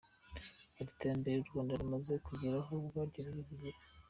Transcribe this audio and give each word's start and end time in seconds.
Ati 0.79 0.91
“Iterambere 0.93 1.35
u 1.39 1.47
Rwanda 1.49 1.79
rumaze 1.81 2.13
kugeraho 2.27 2.71
ubwaryo 2.79 3.19
ririvugira. 3.25 3.77